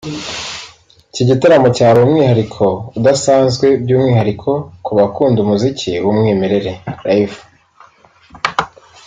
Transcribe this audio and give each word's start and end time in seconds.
Iki 1.09 1.23
gitaramo 1.29 1.67
cyari 1.77 1.97
umwihariko 2.05 2.63
udasanzwe 2.97 3.65
by’umwihariko 3.81 4.49
ku 4.85 4.91
bakunda 4.99 5.37
umuziki 5.41 5.91
w’umwimerere 6.05 6.71
[live] 7.09 7.37